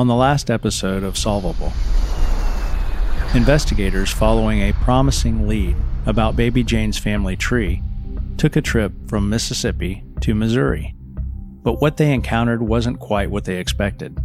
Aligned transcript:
On 0.00 0.06
the 0.06 0.14
last 0.14 0.50
episode 0.50 1.02
of 1.02 1.18
Solvable, 1.18 1.74
investigators 3.34 4.10
following 4.10 4.60
a 4.62 4.72
promising 4.72 5.46
lead 5.46 5.76
about 6.06 6.36
Baby 6.36 6.64
Jane's 6.64 6.96
family 6.96 7.36
tree 7.36 7.82
took 8.38 8.56
a 8.56 8.62
trip 8.62 8.94
from 9.08 9.28
Mississippi 9.28 10.02
to 10.22 10.34
Missouri. 10.34 10.94
But 11.62 11.82
what 11.82 11.98
they 11.98 12.14
encountered 12.14 12.62
wasn't 12.62 12.98
quite 12.98 13.30
what 13.30 13.44
they 13.44 13.58
expected. 13.58 14.18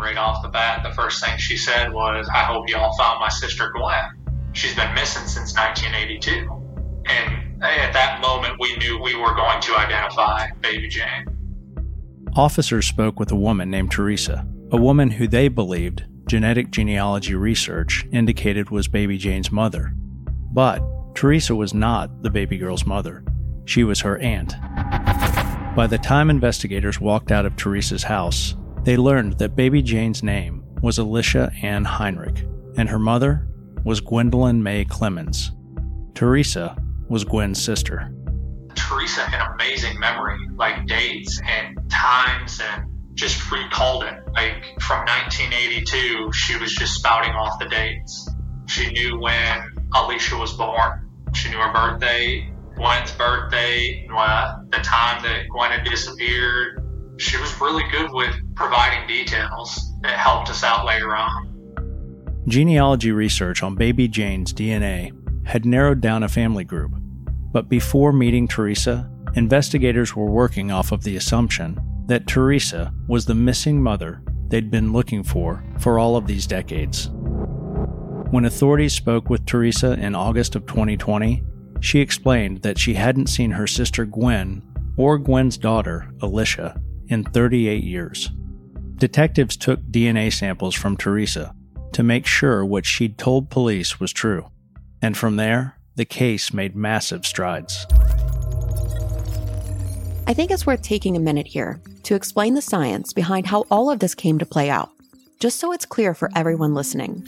Right 0.00 0.16
off 0.16 0.44
the 0.44 0.48
bat, 0.48 0.84
the 0.84 0.94
first 0.94 1.24
thing 1.24 1.36
she 1.38 1.56
said 1.56 1.92
was, 1.92 2.28
I 2.32 2.44
hope 2.44 2.70
y'all 2.70 2.96
found 2.96 3.18
my 3.18 3.30
sister 3.30 3.72
Gwen. 3.74 4.52
She's 4.52 4.76
been 4.76 4.94
missing 4.94 5.26
since 5.26 5.56
1982. 5.56 7.02
And 7.08 7.64
at 7.64 7.92
that 7.94 8.20
moment, 8.20 8.60
we 8.60 8.76
knew 8.76 9.02
we 9.02 9.16
were 9.16 9.34
going 9.34 9.60
to 9.60 9.76
identify 9.76 10.50
Baby 10.60 10.86
Jane. 10.86 11.26
Officers 12.36 12.86
spoke 12.86 13.18
with 13.18 13.32
a 13.32 13.36
woman 13.36 13.72
named 13.72 13.90
Teresa, 13.90 14.46
a 14.72 14.76
woman 14.76 15.10
who 15.10 15.26
they 15.26 15.48
believed 15.48 16.04
genetic 16.26 16.70
genealogy 16.70 17.34
research 17.34 18.06
indicated 18.12 18.70
was 18.70 18.86
Baby 18.86 19.18
Jane's 19.18 19.50
mother. 19.50 19.92
But 20.52 20.80
Teresa 21.14 21.56
was 21.56 21.74
not 21.74 22.22
the 22.22 22.30
baby 22.30 22.56
girl's 22.56 22.86
mother, 22.86 23.24
she 23.64 23.82
was 23.82 24.00
her 24.00 24.18
aunt. 24.18 24.54
By 25.74 25.88
the 25.88 25.98
time 25.98 26.30
investigators 26.30 27.00
walked 27.00 27.32
out 27.32 27.46
of 27.46 27.56
Teresa's 27.56 28.04
house, 28.04 28.54
they 28.84 28.96
learned 28.96 29.38
that 29.38 29.56
Baby 29.56 29.82
Jane's 29.82 30.22
name 30.22 30.64
was 30.82 30.98
Alisha 30.98 31.52
Ann 31.64 31.84
Heinrich, 31.84 32.46
and 32.76 32.88
her 32.88 32.98
mother 32.98 33.46
was 33.84 34.00
Gwendolyn 34.00 34.62
Mae 34.62 34.84
Clemons. 34.84 35.50
Teresa 36.14 36.76
was 37.08 37.24
Gwen's 37.24 37.62
sister. 37.62 38.12
Teresa 38.74 39.22
had 39.22 39.52
amazing 39.52 39.98
memory, 39.98 40.38
like 40.56 40.86
dates 40.86 41.40
and 41.44 41.78
times, 41.90 42.60
and 42.60 42.84
just 43.14 43.50
recalled 43.50 44.04
it. 44.04 44.14
Like 44.32 44.59
from 44.90 45.06
1982, 45.06 46.32
she 46.32 46.56
was 46.56 46.74
just 46.74 46.94
spouting 46.94 47.30
off 47.30 47.60
the 47.60 47.66
dates. 47.66 48.28
She 48.66 48.90
knew 48.90 49.20
when 49.20 49.86
Alisha 49.94 50.36
was 50.36 50.52
born. 50.54 51.08
She 51.32 51.48
knew 51.48 51.58
her 51.58 51.72
birthday, 51.72 52.52
Gwen's 52.74 53.12
birthday, 53.12 54.04
the 54.08 54.80
time 54.82 55.22
that 55.22 55.48
Gwen 55.48 55.70
had 55.70 55.84
disappeared. 55.84 56.84
She 57.18 57.36
was 57.36 57.60
really 57.60 57.84
good 57.92 58.10
with 58.10 58.34
providing 58.56 59.06
details 59.06 59.80
that 60.02 60.18
helped 60.18 60.50
us 60.50 60.64
out 60.64 60.84
later 60.84 61.14
on. 61.14 62.42
Genealogy 62.48 63.12
research 63.12 63.62
on 63.62 63.76
baby 63.76 64.08
Jane's 64.08 64.52
DNA 64.52 65.12
had 65.46 65.64
narrowed 65.64 66.00
down 66.00 66.24
a 66.24 66.28
family 66.28 66.64
group, 66.64 66.90
but 67.52 67.68
before 67.68 68.12
meeting 68.12 68.48
Teresa, 68.48 69.08
investigators 69.36 70.16
were 70.16 70.28
working 70.28 70.72
off 70.72 70.90
of 70.90 71.04
the 71.04 71.14
assumption 71.14 71.80
that 72.06 72.26
Teresa 72.26 72.92
was 73.06 73.26
the 73.26 73.36
missing 73.36 73.80
mother 73.80 74.20
they'd 74.50 74.70
been 74.70 74.92
looking 74.92 75.22
for 75.22 75.64
for 75.78 75.98
all 75.98 76.16
of 76.16 76.26
these 76.26 76.46
decades. 76.46 77.08
When 78.30 78.44
authorities 78.44 78.92
spoke 78.92 79.30
with 79.30 79.46
Teresa 79.46 79.92
in 79.94 80.14
August 80.14 80.54
of 80.54 80.66
2020, 80.66 81.42
she 81.80 82.00
explained 82.00 82.62
that 82.62 82.78
she 82.78 82.94
hadn't 82.94 83.28
seen 83.28 83.52
her 83.52 83.66
sister 83.66 84.04
Gwen 84.04 84.62
or 84.96 85.18
Gwen's 85.18 85.56
daughter, 85.56 86.12
Alisha, 86.18 86.80
in 87.08 87.24
38 87.24 87.82
years. 87.82 88.30
Detectives 88.96 89.56
took 89.56 89.80
DNA 89.84 90.32
samples 90.32 90.74
from 90.74 90.96
Teresa 90.96 91.54
to 91.92 92.02
make 92.02 92.26
sure 92.26 92.64
what 92.64 92.86
she'd 92.86 93.18
told 93.18 93.50
police 93.50 93.98
was 93.98 94.12
true. 94.12 94.50
And 95.02 95.16
from 95.16 95.36
there, 95.36 95.78
the 95.96 96.04
case 96.04 96.52
made 96.52 96.76
massive 96.76 97.26
strides. 97.26 97.86
I 100.30 100.32
think 100.32 100.52
it's 100.52 100.64
worth 100.64 100.82
taking 100.82 101.16
a 101.16 101.20
minute 101.20 101.48
here 101.48 101.80
to 102.04 102.14
explain 102.14 102.54
the 102.54 102.62
science 102.62 103.12
behind 103.12 103.48
how 103.48 103.64
all 103.68 103.90
of 103.90 103.98
this 103.98 104.14
came 104.14 104.38
to 104.38 104.46
play 104.46 104.70
out, 104.70 104.88
just 105.40 105.58
so 105.58 105.72
it's 105.72 105.84
clear 105.84 106.14
for 106.14 106.30
everyone 106.36 106.72
listening. 106.72 107.26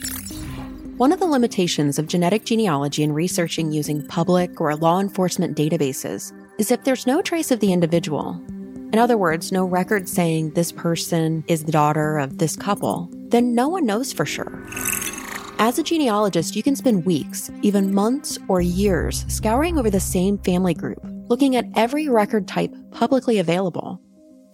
One 0.98 1.10
of 1.10 1.18
the 1.18 1.26
limitations 1.26 1.98
of 1.98 2.06
genetic 2.06 2.44
genealogy 2.44 3.02
and 3.02 3.12
researching 3.12 3.72
using 3.72 4.06
public 4.06 4.60
or 4.60 4.76
law 4.76 5.00
enforcement 5.00 5.58
databases 5.58 6.32
is 6.58 6.70
if 6.70 6.84
there's 6.84 7.04
no 7.04 7.20
trace 7.20 7.50
of 7.50 7.58
the 7.58 7.72
individual. 7.72 8.40
In 8.92 8.98
other 8.98 9.18
words, 9.18 9.50
no 9.50 9.64
record 9.64 10.08
saying 10.08 10.50
this 10.50 10.70
person 10.70 11.42
is 11.48 11.64
the 11.64 11.72
daughter 11.72 12.18
of 12.18 12.38
this 12.38 12.54
couple, 12.54 13.10
then 13.30 13.52
no 13.52 13.68
one 13.68 13.84
knows 13.84 14.12
for 14.12 14.24
sure. 14.24 14.64
As 15.58 15.76
a 15.76 15.82
genealogist, 15.82 16.54
you 16.54 16.62
can 16.62 16.76
spend 16.76 17.04
weeks, 17.04 17.50
even 17.62 17.92
months 17.92 18.38
or 18.46 18.60
years, 18.60 19.24
scouring 19.26 19.76
over 19.76 19.90
the 19.90 19.98
same 19.98 20.38
family 20.38 20.74
group, 20.74 21.04
looking 21.28 21.56
at 21.56 21.66
every 21.74 22.08
record 22.08 22.46
type 22.46 22.74
publicly 22.90 23.38
available. 23.38 24.00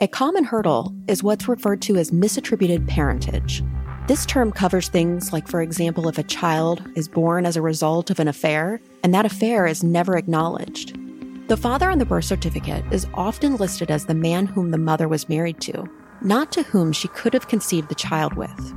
A 0.00 0.08
common 0.08 0.44
hurdle 0.44 0.94
is 1.08 1.22
what's 1.22 1.48
referred 1.48 1.82
to 1.82 1.96
as 1.96 2.10
misattributed 2.10 2.86
parentage. 2.86 3.62
This 4.06 4.24
term 4.24 4.52
covers 4.52 4.88
things 4.88 5.32
like, 5.32 5.48
for 5.48 5.60
example, 5.60 6.08
if 6.08 6.18
a 6.18 6.22
child 6.22 6.82
is 6.94 7.08
born 7.08 7.44
as 7.44 7.56
a 7.56 7.62
result 7.62 8.10
of 8.10 8.20
an 8.20 8.28
affair 8.28 8.80
and 9.02 9.12
that 9.12 9.26
affair 9.26 9.66
is 9.66 9.84
never 9.84 10.16
acknowledged. 10.16 10.96
The 11.48 11.56
father 11.56 11.90
on 11.90 11.98
the 11.98 12.06
birth 12.06 12.26
certificate 12.26 12.84
is 12.92 13.06
often 13.12 13.56
listed 13.56 13.90
as 13.90 14.06
the 14.06 14.14
man 14.14 14.46
whom 14.46 14.70
the 14.70 14.78
mother 14.78 15.08
was 15.08 15.28
married 15.28 15.60
to, 15.62 15.88
not 16.22 16.52
to 16.52 16.62
whom 16.62 16.92
she 16.92 17.08
could 17.08 17.34
have 17.34 17.48
conceived 17.48 17.88
the 17.88 17.94
child 17.94 18.34
with. 18.34 18.74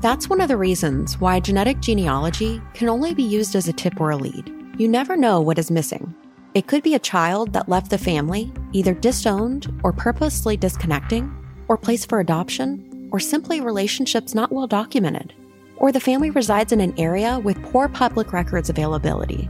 That's 0.00 0.28
one 0.28 0.40
of 0.40 0.48
the 0.48 0.56
reasons 0.56 1.18
why 1.18 1.40
genetic 1.40 1.80
genealogy 1.80 2.62
can 2.74 2.88
only 2.88 3.14
be 3.14 3.22
used 3.22 3.56
as 3.56 3.66
a 3.66 3.72
tip 3.72 4.00
or 4.00 4.10
a 4.10 4.16
lead. 4.16 4.52
You 4.78 4.86
never 4.86 5.16
know 5.16 5.40
what 5.40 5.58
is 5.58 5.72
missing. 5.72 6.14
It 6.54 6.66
could 6.66 6.82
be 6.82 6.94
a 6.94 6.98
child 6.98 7.52
that 7.52 7.68
left 7.68 7.90
the 7.90 7.98
family, 7.98 8.52
either 8.72 8.94
disowned 8.94 9.80
or 9.84 9.92
purposely 9.92 10.56
disconnecting, 10.56 11.34
or 11.68 11.76
placed 11.76 12.08
for 12.08 12.20
adoption, 12.20 13.08
or 13.12 13.20
simply 13.20 13.60
relationships 13.60 14.34
not 14.34 14.50
well 14.50 14.66
documented. 14.66 15.34
Or 15.76 15.92
the 15.92 16.00
family 16.00 16.30
resides 16.30 16.72
in 16.72 16.80
an 16.80 16.98
area 16.98 17.38
with 17.38 17.62
poor 17.62 17.88
public 17.88 18.32
records 18.32 18.70
availability. 18.70 19.48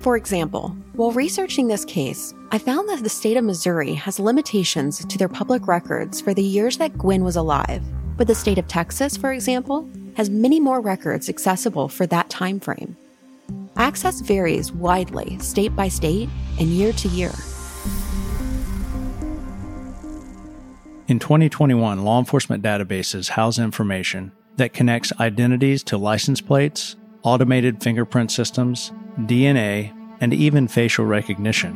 For 0.00 0.16
example, 0.16 0.76
while 0.94 1.12
researching 1.12 1.68
this 1.68 1.84
case, 1.84 2.34
I 2.50 2.58
found 2.58 2.88
that 2.88 3.02
the 3.02 3.08
state 3.08 3.36
of 3.36 3.44
Missouri 3.44 3.94
has 3.94 4.18
limitations 4.18 5.04
to 5.04 5.18
their 5.18 5.28
public 5.28 5.68
records 5.68 6.20
for 6.20 6.34
the 6.34 6.42
years 6.42 6.78
that 6.78 6.98
Gwen 6.98 7.22
was 7.22 7.36
alive, 7.36 7.84
but 8.16 8.26
the 8.26 8.34
state 8.34 8.58
of 8.58 8.66
Texas, 8.66 9.16
for 9.16 9.32
example, 9.32 9.88
has 10.16 10.28
many 10.28 10.58
more 10.58 10.80
records 10.80 11.28
accessible 11.28 11.88
for 11.88 12.06
that 12.06 12.28
time 12.30 12.58
frame. 12.58 12.96
Access 13.76 14.20
varies 14.20 14.72
widely 14.72 15.38
state 15.38 15.74
by 15.74 15.88
state 15.88 16.28
and 16.58 16.68
year 16.68 16.92
to 16.92 17.08
year. 17.08 17.32
In 21.08 21.18
2021, 21.18 22.04
law 22.04 22.18
enforcement 22.18 22.62
databases 22.62 23.30
house 23.30 23.58
information 23.58 24.32
that 24.56 24.72
connects 24.72 25.12
identities 25.18 25.82
to 25.84 25.98
license 25.98 26.40
plates, 26.40 26.96
automated 27.22 27.82
fingerprint 27.82 28.30
systems, 28.30 28.92
DNA, 29.18 29.92
and 30.20 30.32
even 30.32 30.68
facial 30.68 31.04
recognition. 31.04 31.74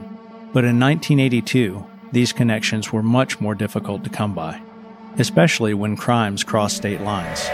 But 0.52 0.64
in 0.64 0.78
1982, 0.78 1.84
these 2.12 2.32
connections 2.32 2.92
were 2.92 3.02
much 3.02 3.40
more 3.40 3.54
difficult 3.54 4.04
to 4.04 4.10
come 4.10 4.34
by, 4.34 4.60
especially 5.18 5.74
when 5.74 5.96
crimes 5.96 6.44
cross 6.44 6.74
state 6.74 7.00
lines. 7.00 7.48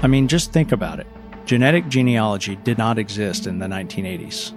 I 0.00 0.06
mean, 0.06 0.28
just 0.28 0.52
think 0.52 0.70
about 0.70 1.00
it. 1.00 1.06
Genetic 1.48 1.88
genealogy 1.88 2.56
did 2.56 2.76
not 2.76 2.98
exist 2.98 3.46
in 3.46 3.58
the 3.58 3.64
1980s. 3.64 4.52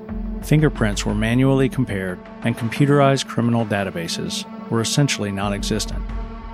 Fingerprints 0.46 1.06
were 1.06 1.16
manually 1.16 1.70
compared, 1.70 2.20
and 2.42 2.58
computerized 2.58 3.28
criminal 3.28 3.66
databases 3.66 4.44
were 4.70 4.82
essentially 4.82 5.32
non 5.32 5.54
existent. 5.54 6.04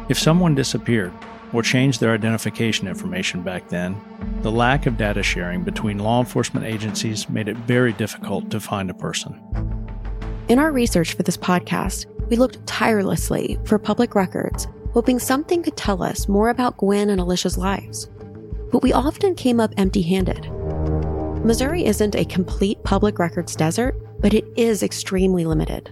If 0.09 0.19
someone 0.19 0.53
disappeared, 0.53 1.11
or 1.53 1.63
changed 1.63 1.99
their 1.99 2.13
identification 2.13 2.87
information 2.87 3.41
back 3.41 3.69
then, 3.69 3.99
the 4.43 4.51
lack 4.51 4.85
of 4.85 4.95
data 4.95 5.23
sharing 5.23 5.63
between 5.63 5.97
law 5.97 6.19
enforcement 6.19 6.67
agencies 6.67 7.27
made 7.29 7.47
it 7.47 7.57
very 7.57 7.93
difficult 7.93 8.51
to 8.51 8.59
find 8.59 8.91
a 8.91 8.93
person. 8.93 9.41
In 10.49 10.59
our 10.59 10.71
research 10.71 11.15
for 11.15 11.23
this 11.23 11.35
podcast, 11.35 12.05
we 12.29 12.35
looked 12.35 12.63
tirelessly 12.67 13.57
for 13.65 13.79
public 13.79 14.13
records, 14.13 14.67
hoping 14.91 15.17
something 15.17 15.63
could 15.63 15.77
tell 15.77 16.03
us 16.03 16.27
more 16.27 16.49
about 16.49 16.77
Gwen 16.77 17.09
and 17.09 17.19
Alisha's 17.19 17.57
lives. 17.57 18.07
But 18.71 18.83
we 18.83 18.93
often 18.93 19.35
came 19.35 19.59
up 19.59 19.73
empty 19.77 20.01
handed. 20.01 20.49
Missouri 21.43 21.85
isn't 21.85 22.15
a 22.15 22.25
complete 22.25 22.83
public 22.83 23.19
records 23.19 23.55
desert, 23.55 23.95
but 24.19 24.33
it 24.33 24.45
is 24.55 24.81
extremely 24.83 25.45
limited. 25.45 25.91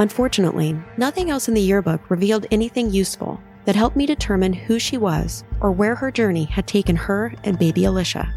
Unfortunately, 0.00 0.76
nothing 0.96 1.30
else 1.30 1.46
in 1.46 1.54
the 1.54 1.60
yearbook 1.60 2.10
revealed 2.10 2.48
anything 2.50 2.90
useful 2.90 3.40
that 3.64 3.76
helped 3.76 3.94
me 3.94 4.04
determine 4.04 4.52
who 4.52 4.80
she 4.80 4.98
was 4.98 5.44
or 5.60 5.70
where 5.70 5.94
her 5.94 6.10
journey 6.10 6.46
had 6.46 6.66
taken 6.66 6.96
her 6.96 7.32
and 7.44 7.60
baby 7.60 7.82
Alisha. 7.82 8.28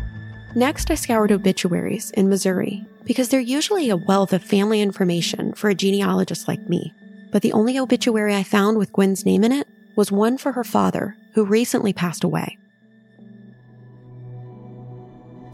Next, 0.55 0.91
I 0.91 0.93
scoured 0.93 1.31
obituaries 1.31 2.11
in 2.11 2.29
Missouri 2.29 2.85
because 3.05 3.29
they're 3.29 3.39
usually 3.39 3.89
a 3.89 3.97
wealth 3.97 4.33
of 4.33 4.43
family 4.43 4.79
information 4.79 5.53
for 5.53 5.71
a 5.71 5.73
genealogist 5.73 6.47
like 6.47 6.69
me. 6.69 6.93
But 7.31 7.41
the 7.41 7.53
only 7.53 7.79
obituary 7.79 8.35
I 8.35 8.43
found 8.43 8.77
with 8.77 8.93
Gwen's 8.93 9.25
name 9.25 9.43
in 9.43 9.51
it 9.51 9.67
was 9.95 10.11
one 10.11 10.37
for 10.37 10.51
her 10.51 10.63
father, 10.63 11.17
who 11.33 11.43
recently 11.43 11.91
passed 11.91 12.23
away. 12.23 12.55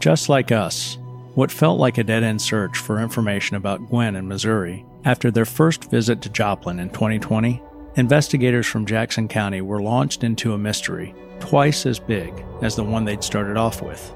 Just 0.00 0.28
like 0.28 0.52
us, 0.52 0.98
what 1.34 1.50
felt 1.50 1.80
like 1.80 1.98
a 1.98 2.04
dead 2.04 2.22
end 2.22 2.40
search 2.40 2.78
for 2.78 3.00
information 3.00 3.56
about 3.56 3.88
Gwen 3.88 4.16
in 4.16 4.28
Missouri 4.28 4.86
after 5.04 5.30
their 5.30 5.44
first 5.44 5.90
visit 5.90 6.22
to 6.22 6.28
Joplin 6.28 6.78
in 6.78 6.90
2020, 6.90 7.60
investigators 7.96 8.66
from 8.66 8.86
Jackson 8.86 9.26
County 9.26 9.60
were 9.60 9.82
launched 9.82 10.22
into 10.22 10.54
a 10.54 10.58
mystery 10.58 11.14
twice 11.40 11.86
as 11.86 11.98
big 11.98 12.32
as 12.62 12.76
the 12.76 12.84
one 12.84 13.04
they'd 13.04 13.24
started 13.24 13.56
off 13.56 13.82
with. 13.82 14.14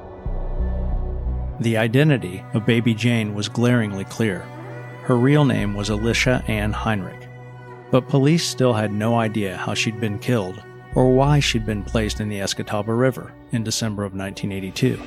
The 1.60 1.76
identity 1.76 2.44
of 2.54 2.64
baby 2.64 2.94
Jane 2.94 3.34
was 3.34 3.48
glaringly 3.48 4.04
clear. 4.04 4.40
Her 5.02 5.16
real 5.16 5.44
name 5.44 5.74
was 5.74 5.90
Alisha 5.90 6.48
Ann 6.48 6.72
Heinrich, 6.72 7.28
but 7.90 8.08
police 8.08 8.46
still 8.46 8.72
had 8.72 8.92
no 8.92 9.18
idea 9.18 9.56
how 9.56 9.74
she'd 9.74 10.00
been 10.00 10.20
killed 10.20 10.62
or 10.94 11.12
why 11.12 11.40
she'd 11.40 11.66
been 11.66 11.82
placed 11.82 12.20
in 12.20 12.28
the 12.28 12.38
Escatawpa 12.38 12.96
River 12.96 13.32
in 13.50 13.64
December 13.64 14.04
of 14.04 14.14
1982. 14.14 15.00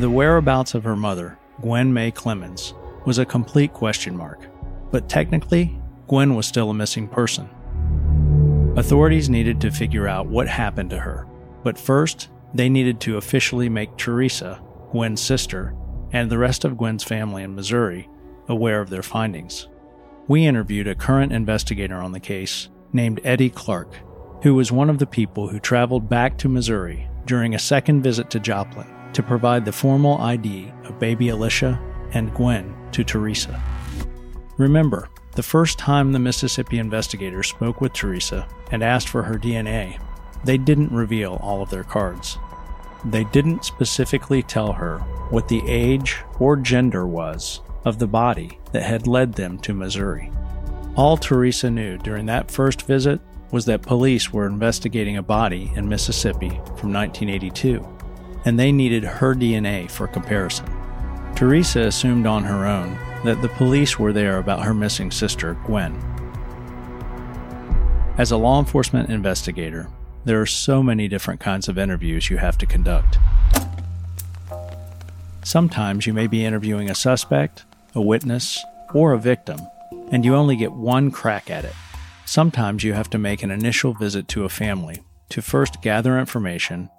The 0.00 0.10
whereabouts 0.10 0.74
of 0.74 0.84
her 0.84 0.96
mother, 0.96 1.38
Gwen 1.60 1.92
Mae 1.92 2.10
Clemons, 2.10 2.72
was 3.04 3.18
a 3.18 3.26
complete 3.26 3.72
question 3.72 4.16
mark 4.16 4.50
but 4.90 5.08
technically, 5.08 5.78
Gwen 6.08 6.34
was 6.34 6.46
still 6.46 6.70
a 6.70 6.74
missing 6.74 7.06
person. 7.08 7.48
Authorities 8.76 9.30
needed 9.30 9.60
to 9.60 9.70
figure 9.70 10.08
out 10.08 10.26
what 10.26 10.48
happened 10.48 10.90
to 10.90 10.98
her, 10.98 11.26
but 11.62 11.78
first, 11.78 12.28
they 12.54 12.68
needed 12.68 13.00
to 13.00 13.16
officially 13.16 13.68
make 13.68 13.96
Teresa, 13.96 14.60
Gwen's 14.90 15.20
sister, 15.20 15.74
and 16.12 16.30
the 16.30 16.38
rest 16.38 16.64
of 16.64 16.76
Gwen's 16.76 17.04
family 17.04 17.42
in 17.42 17.54
Missouri 17.54 18.08
aware 18.48 18.80
of 18.80 18.90
their 18.90 19.02
findings. 19.02 19.68
We 20.26 20.46
interviewed 20.46 20.88
a 20.88 20.94
current 20.94 21.32
investigator 21.32 21.96
on 21.96 22.12
the 22.12 22.20
case 22.20 22.68
named 22.92 23.20
Eddie 23.22 23.50
Clark, 23.50 23.94
who 24.42 24.54
was 24.54 24.72
one 24.72 24.90
of 24.90 24.98
the 24.98 25.06
people 25.06 25.48
who 25.48 25.60
traveled 25.60 26.08
back 26.08 26.36
to 26.38 26.48
Missouri 26.48 27.08
during 27.26 27.54
a 27.54 27.58
second 27.58 28.02
visit 28.02 28.30
to 28.30 28.40
Joplin 28.40 28.86
to 29.12 29.22
provide 29.22 29.64
the 29.64 29.72
formal 29.72 30.18
ID 30.18 30.72
of 30.84 30.98
baby 30.98 31.26
Alisha 31.26 31.80
and 32.12 32.34
Gwen 32.34 32.74
to 32.92 33.04
Teresa. 33.04 33.60
Remember, 34.56 35.08
the 35.32 35.42
first 35.42 35.78
time 35.78 36.12
the 36.12 36.18
Mississippi 36.18 36.78
investigators 36.78 37.48
spoke 37.48 37.80
with 37.80 37.92
Teresa 37.92 38.46
and 38.70 38.82
asked 38.82 39.08
for 39.08 39.22
her 39.22 39.38
DNA, 39.38 40.00
they 40.44 40.58
didn't 40.58 40.92
reveal 40.92 41.38
all 41.42 41.62
of 41.62 41.70
their 41.70 41.84
cards. 41.84 42.38
They 43.04 43.24
didn't 43.24 43.64
specifically 43.64 44.42
tell 44.42 44.72
her 44.72 44.98
what 45.30 45.48
the 45.48 45.62
age 45.66 46.18
or 46.38 46.56
gender 46.56 47.06
was 47.06 47.60
of 47.84 47.98
the 47.98 48.06
body 48.06 48.58
that 48.72 48.82
had 48.82 49.06
led 49.06 49.34
them 49.34 49.58
to 49.60 49.72
Missouri. 49.72 50.30
All 50.96 51.16
Teresa 51.16 51.70
knew 51.70 51.96
during 51.98 52.26
that 52.26 52.50
first 52.50 52.82
visit 52.82 53.20
was 53.52 53.64
that 53.64 53.82
police 53.82 54.32
were 54.32 54.46
investigating 54.46 55.16
a 55.16 55.22
body 55.22 55.72
in 55.74 55.88
Mississippi 55.88 56.50
from 56.76 56.92
1982, 56.92 57.86
and 58.44 58.58
they 58.58 58.72
needed 58.72 59.04
her 59.04 59.34
DNA 59.34 59.90
for 59.90 60.06
comparison. 60.06 60.66
Teresa 61.34 61.80
assumed 61.80 62.26
on 62.26 62.44
her 62.44 62.66
own 62.66 62.98
that 63.24 63.42
the 63.42 63.48
police 63.48 63.98
were 63.98 64.12
there 64.12 64.38
about 64.38 64.64
her 64.64 64.74
missing 64.74 65.10
sister, 65.10 65.54
Gwen. 65.66 65.94
As 68.18 68.30
a 68.30 68.36
law 68.36 68.58
enforcement 68.58 69.10
investigator, 69.10 69.88
there 70.24 70.40
are 70.40 70.46
so 70.46 70.82
many 70.82 71.08
different 71.08 71.40
kinds 71.40 71.68
of 71.68 71.78
interviews 71.78 72.28
you 72.28 72.36
have 72.36 72.58
to 72.58 72.66
conduct. 72.66 73.18
Sometimes 75.42 76.06
you 76.06 76.12
may 76.12 76.26
be 76.26 76.44
interviewing 76.44 76.90
a 76.90 76.94
suspect, 76.94 77.64
a 77.94 78.00
witness, 78.00 78.62
or 78.92 79.12
a 79.12 79.18
victim, 79.18 79.58
and 80.10 80.24
you 80.24 80.34
only 80.34 80.56
get 80.56 80.72
one 80.72 81.10
crack 81.10 81.50
at 81.50 81.64
it. 81.64 81.72
Sometimes 82.26 82.84
you 82.84 82.92
have 82.92 83.10
to 83.10 83.18
make 83.18 83.42
an 83.42 83.50
initial 83.50 83.94
visit 83.94 84.28
to 84.28 84.44
a 84.44 84.50
family 84.50 85.02
to 85.30 85.40
first 85.40 85.80
gather 85.80 86.18
information, 86.18 86.90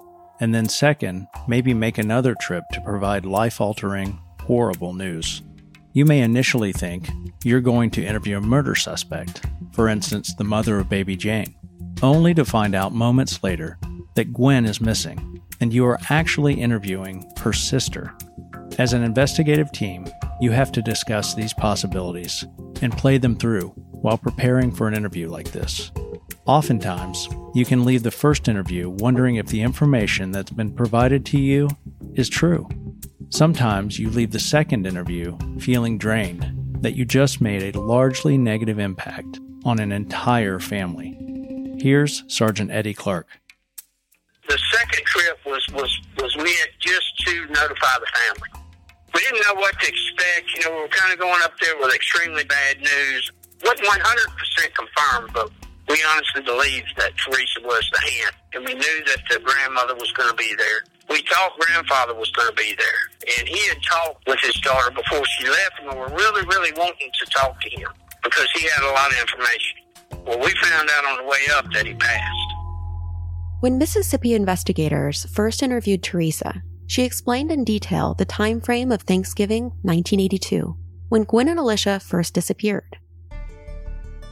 and 0.42 0.54
then, 0.54 0.68
second, 0.68 1.28
maybe 1.48 1.74
make 1.74 1.98
another 2.00 2.36
trip 2.36 2.64
to 2.74 2.82
provide 2.82 3.26
life 3.26 3.62
altering, 3.62 4.20
horrible 4.42 4.94
news. 4.94 5.44
You 5.94 6.04
may 6.04 6.22
initially 6.22 6.74
think 6.74 7.10
you're 7.44 7.62
going 7.62 7.92
to 7.92 8.06
interview 8.06 8.38
a 8.38 8.42
murder 8.42 8.76
suspect, 8.76 9.46
for 9.72 9.88
instance, 9.88 10.34
the 10.34 10.44
mother 10.44 10.80
of 10.80 10.90
baby 10.90 11.16
Jane, 11.16 11.56
only 12.02 12.34
to 12.34 12.44
find 12.44 12.74
out 12.74 12.94
moments 12.94 13.44
later 13.44 13.78
that 14.16 14.34
Gwen 14.34 14.66
is 14.66 14.82
missing 14.82 15.42
and 15.60 15.72
you 15.72 15.86
are 15.86 16.00
actually 16.10 16.60
interviewing 16.60 17.32
her 17.40 17.54
sister. 17.54 18.14
As 18.80 18.94
an 18.94 19.04
investigative 19.04 19.72
team, 19.72 20.08
you 20.42 20.50
have 20.52 20.72
to 20.72 20.82
discuss 20.82 21.36
these 21.36 21.54
possibilities 21.54 22.46
and 22.82 22.98
play 22.98 23.20
them 23.20 23.36
through 23.36 23.70
while 23.92 24.18
preparing 24.18 24.72
for 24.72 24.88
an 24.88 24.96
interview 24.96 25.30
like 25.30 25.52
this. 25.52 25.92
Oftentimes, 26.48 27.30
you 27.54 27.66
can 27.66 27.86
leave 27.86 28.02
the 28.02 28.10
first 28.10 28.48
interview 28.48 28.90
wondering 28.90 29.36
if 29.36 29.46
the 29.48 29.62
information 29.62 30.32
that's 30.32 30.50
been 30.50 30.74
provided 30.74 31.24
to 31.28 31.40
you 31.40 31.70
is 32.16 32.30
true. 32.30 32.68
Sometimes 33.30 34.00
you 34.00 34.10
leave 34.10 34.32
the 34.32 34.40
second 34.40 34.88
interview 34.88 35.38
feeling 35.60 36.00
drained 36.00 36.44
that 36.82 36.96
you 36.96 37.06
just 37.06 37.42
made 37.42 37.76
a 37.76 37.80
largely 37.80 38.40
negative 38.40 38.80
impact 38.80 39.40
on 39.66 39.80
an 39.80 39.92
entire 39.92 40.60
family. 40.60 41.16
Here's 41.80 42.24
Sergeant 42.28 42.72
Eddie 42.72 42.96
Clark. 42.96 43.28
The 44.50 44.58
second 44.72 45.06
trip 45.06 45.38
was, 45.46 45.66
was, 45.74 46.02
was 46.18 46.36
meant 46.38 46.72
just 46.80 47.20
to 47.28 47.46
notify 47.48 48.00
the 48.00 48.08
family. 48.18 48.50
We 49.14 49.22
didn't 49.22 49.46
know 49.46 49.62
what 49.62 49.80
to 49.80 49.88
expect. 49.88 50.56
You 50.56 50.66
know, 50.66 50.76
we 50.76 50.82
were 50.82 50.88
kind 50.88 51.14
of 51.14 51.20
going 51.20 51.42
up 51.44 51.54
there 51.62 51.78
with 51.78 51.94
extremely 51.94 52.46
bad 52.46 52.80
news. 52.80 53.32
Wasn't 53.64 53.88
100% 53.88 54.02
confirmed, 54.74 55.30
but 55.34 55.52
we 55.92 56.00
honestly 56.16 56.42
believed 56.42 56.94
that 56.98 57.12
Teresa 57.18 57.60
was 57.64 57.84
the 57.92 58.02
aunt, 58.24 58.36
and 58.54 58.66
we 58.66 58.74
knew 58.74 58.98
that 59.06 59.22
the 59.30 59.40
grandmother 59.40 59.96
was 59.96 60.12
going 60.14 60.30
to 60.30 60.36
be 60.36 60.56
there 60.58 60.82
we 61.12 61.22
thought 61.30 61.52
grandfather 61.60 62.16
was 62.16 62.32
going 62.32 62.48
to 62.48 62.56
be 62.56 62.74
there. 62.78 63.38
And 63.38 63.48
he 63.48 63.68
had 63.68 63.78
talked 63.84 64.26
with 64.28 64.40
his 64.42 64.56
daughter 64.62 64.92
before 64.92 65.24
she 65.38 65.48
left, 65.48 65.74
and 65.82 65.92
we 65.92 66.00
were 66.00 66.08
really, 66.08 66.46
really 66.46 66.72
wanting 66.74 67.12
to 67.20 67.26
talk 67.32 67.60
to 67.60 67.70
him 67.70 67.90
because 68.24 68.48
he 68.56 68.68
had 68.68 68.84
a 68.84 68.94
lot 68.94 69.12
of 69.12 69.20
information. 69.20 69.78
Well, 70.26 70.40
we 70.40 70.52
found 70.62 70.90
out 70.90 71.06
on 71.06 71.18
the 71.18 71.30
way 71.30 71.40
up 71.54 71.66
that 71.74 71.86
he 71.86 71.94
passed. 71.96 72.54
When 73.60 73.78
Mississippi 73.78 74.34
investigators 74.34 75.26
first 75.26 75.62
interviewed 75.62 76.02
Teresa, 76.02 76.64
she 76.88 77.04
explained 77.04 77.52
in 77.52 77.64
detail 77.64 78.14
the 78.14 78.26
time 78.26 78.62
frame 78.62 78.92
of 78.92 79.02
Thanksgiving 79.04 79.66
1982, 79.84 80.76
when 81.10 81.24
Gwen 81.24 81.50
and 81.50 81.60
Alisha 81.60 82.02
first 82.02 82.34
disappeared. 82.34 82.98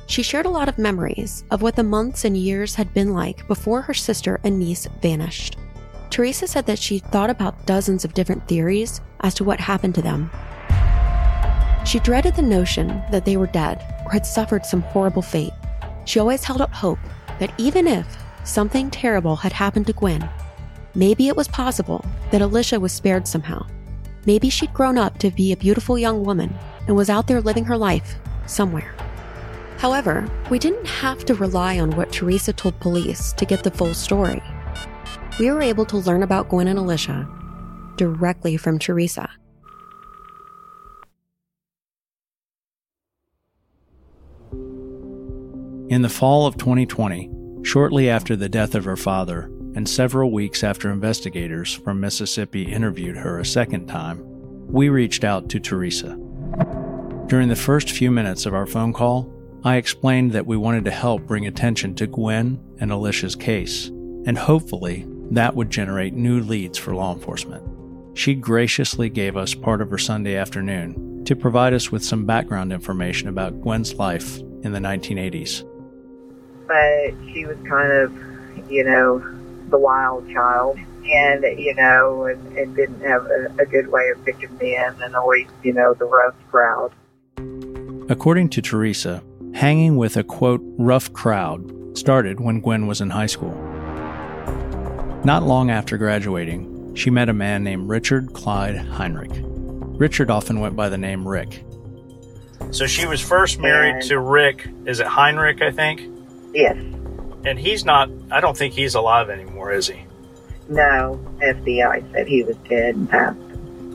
She 0.09 0.23
shared 0.23 0.47
a 0.47 0.49
lot 0.49 0.67
of 0.67 0.79
memories 0.79 1.43
of 1.51 1.61
what 1.61 1.75
the 1.75 1.83
months 1.83 2.25
and 2.25 2.35
years 2.35 2.73
had 2.73 2.91
been 2.95 3.13
like 3.13 3.47
before 3.47 3.83
her 3.83 3.93
sister 3.93 4.39
and 4.43 4.57
niece 4.57 4.87
vanished. 5.03 5.55
Teresa 6.09 6.47
said 6.47 6.65
that 6.65 6.79
she 6.79 6.97
thought 6.97 7.29
about 7.29 7.67
dozens 7.67 8.03
of 8.03 8.15
different 8.15 8.47
theories 8.47 9.01
as 9.19 9.35
to 9.35 9.43
what 9.43 9.59
happened 9.59 9.93
to 9.93 10.01
them. 10.01 10.31
She 11.85 11.99
dreaded 11.99 12.35
the 12.35 12.41
notion 12.41 12.87
that 13.11 13.23
they 13.23 13.37
were 13.37 13.45
dead 13.45 13.85
or 14.03 14.11
had 14.11 14.25
suffered 14.25 14.65
some 14.65 14.81
horrible 14.81 15.21
fate. 15.21 15.53
She 16.05 16.19
always 16.19 16.43
held 16.43 16.59
out 16.63 16.73
hope 16.73 16.97
that 17.37 17.53
even 17.59 17.85
if 17.85 18.07
something 18.43 18.89
terrible 18.89 19.35
had 19.35 19.53
happened 19.53 19.85
to 19.85 19.93
Gwen, 19.93 20.27
maybe 20.95 21.27
it 21.27 21.35
was 21.35 21.47
possible 21.47 22.03
that 22.31 22.41
Alisha 22.41 22.81
was 22.81 22.91
spared 22.91 23.27
somehow. 23.27 23.63
Maybe 24.25 24.49
she'd 24.49 24.73
grown 24.73 24.97
up 24.97 25.19
to 25.19 25.29
be 25.29 25.51
a 25.51 25.57
beautiful 25.57 25.99
young 25.99 26.25
woman 26.25 26.57
and 26.87 26.95
was 26.95 27.11
out 27.11 27.27
there 27.27 27.41
living 27.41 27.65
her 27.65 27.77
life 27.77 28.15
somewhere. 28.47 28.95
However, 29.79 30.29
we 30.49 30.59
didn't 30.59 30.85
have 30.85 31.23
to 31.23 31.35
rely 31.35 31.79
on 31.79 31.91
what 31.91 32.11
Teresa 32.11 32.51
told 32.51 32.77
police 32.81 33.31
to 33.31 33.45
get 33.45 33.63
the 33.63 33.71
full 33.71 33.93
story. 33.93 34.43
We 35.39 35.49
were 35.49 35.61
able 35.61 35.85
to 35.85 35.97
learn 35.97 36.21
about 36.21 36.49
Gwen 36.49 36.67
and 36.67 36.77
Alisha 36.77 37.25
directly 37.95 38.57
from 38.57 38.77
Teresa. 38.77 39.29
In 45.89 46.01
the 46.01 46.09
fall 46.09 46.45
of 46.45 46.57
2020, 46.57 47.29
shortly 47.63 48.09
after 48.09 48.35
the 48.35 48.49
death 48.49 48.75
of 48.75 48.83
her 48.83 48.97
father, 48.97 49.49
and 49.75 49.87
several 49.87 50.31
weeks 50.31 50.61
after 50.61 50.91
investigators 50.91 51.73
from 51.73 52.01
Mississippi 52.01 52.63
interviewed 52.63 53.15
her 53.15 53.39
a 53.39 53.45
second 53.45 53.87
time, 53.87 54.19
we 54.67 54.89
reached 54.89 55.23
out 55.23 55.47
to 55.49 55.59
Teresa. 55.59 56.17
During 57.27 57.47
the 57.47 57.55
first 57.55 57.91
few 57.91 58.11
minutes 58.11 58.45
of 58.45 58.53
our 58.53 58.65
phone 58.65 58.91
call, 58.91 59.38
I 59.63 59.75
explained 59.75 60.31
that 60.31 60.45
we 60.45 60.55
wanted 60.55 60.85
to 60.85 60.91
help 60.91 61.23
bring 61.23 61.45
attention 61.45 61.93
to 61.95 62.07
Gwen 62.07 62.59
and 62.79 62.91
Alisha's 62.91 63.35
case, 63.35 63.87
and 63.87 64.37
hopefully 64.37 65.05
that 65.31 65.55
would 65.55 65.69
generate 65.69 66.13
new 66.13 66.39
leads 66.39 66.77
for 66.77 66.95
law 66.95 67.13
enforcement. 67.13 68.17
She 68.17 68.35
graciously 68.35 69.09
gave 69.09 69.35
us 69.35 69.53
part 69.53 69.81
of 69.81 69.89
her 69.91 69.97
Sunday 69.97 70.35
afternoon 70.35 71.23
to 71.25 71.35
provide 71.35 71.73
us 71.73 71.91
with 71.91 72.03
some 72.03 72.25
background 72.25 72.71
information 72.71 73.27
about 73.27 73.61
Gwen's 73.61 73.95
life 73.95 74.39
in 74.63 74.71
the 74.71 74.79
1980s. 74.79 75.65
But 76.65 77.13
she 77.33 77.45
was 77.45 77.57
kind 77.67 77.91
of, 77.91 78.71
you 78.71 78.83
know, 78.83 79.19
the 79.69 79.77
wild 79.77 80.29
child 80.31 80.79
and 81.05 81.43
you 81.59 81.73
know 81.75 82.25
and, 82.25 82.57
and 82.57 82.75
didn't 82.75 83.01
have 83.01 83.25
a, 83.25 83.53
a 83.59 83.65
good 83.65 83.87
way 83.87 84.09
of 84.09 84.23
picking 84.25 84.55
men 84.57 84.95
and 85.01 85.15
always 85.15 85.47
you 85.63 85.73
know 85.73 85.93
the 85.93 86.05
rough 86.05 86.35
crowd 86.51 86.91
according 88.09 88.49
to 88.49 88.61
teresa 88.61 89.23
hanging 89.53 89.97
with 89.97 90.15
a 90.17 90.23
quote 90.23 90.61
rough 90.77 91.11
crowd 91.13 91.97
started 91.97 92.39
when 92.39 92.59
gwen 92.61 92.87
was 92.87 93.01
in 93.01 93.09
high 93.09 93.25
school. 93.25 93.53
Not 95.23 95.43
long 95.43 95.69
after 95.69 95.97
graduating 95.97 96.95
she 96.95 97.09
met 97.09 97.29
a 97.29 97.33
man 97.33 97.63
named 97.63 97.87
richard 97.89 98.33
clyde 98.33 98.75
heinrich. 98.77 99.31
Richard 99.99 100.29
often 100.31 100.59
went 100.59 100.75
by 100.75 100.89
the 100.89 100.97
name 100.97 101.27
rick. 101.27 101.63
So 102.71 102.87
she 102.87 103.05
was 103.05 103.21
first 103.21 103.59
married 103.59 103.95
And- 103.95 104.03
to 104.03 104.19
rick. 104.19 104.67
Is 104.85 104.99
it 104.99 105.07
heinrich 105.07 105.61
i 105.61 105.71
think? 105.71 106.01
Yes. 106.53 106.77
And 107.45 107.57
he's 107.59 107.85
not 107.85 108.09
i 108.31 108.39
don't 108.39 108.57
think 108.57 108.73
he's 108.73 108.95
alive 108.95 109.29
anymore 109.29 109.71
is 109.71 109.87
he? 109.87 110.03
No 110.67 111.19
fbi 111.41 112.11
said 112.11 112.27
he 112.27 112.43
was 112.43 112.55
dead 112.69 112.95
and 112.95 113.09
passed 113.09 113.37